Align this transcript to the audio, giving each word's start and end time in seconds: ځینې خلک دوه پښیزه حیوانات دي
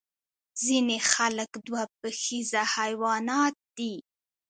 ځینې 0.63 0.97
خلک 1.11 1.51
دوه 1.67 1.83
پښیزه 1.99 2.61
حیوانات 2.75 3.55
دي 3.77 3.93